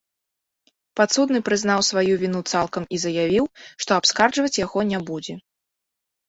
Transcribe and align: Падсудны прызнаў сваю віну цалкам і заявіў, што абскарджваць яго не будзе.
Падсудны 0.99 1.39
прызнаў 1.49 1.83
сваю 1.89 2.13
віну 2.21 2.41
цалкам 2.53 2.83
і 2.97 3.01
заявіў, 3.03 3.45
што 3.85 3.91
абскарджваць 3.99 4.57
яго 4.65 4.79
не 4.95 4.99
будзе. 5.13 5.33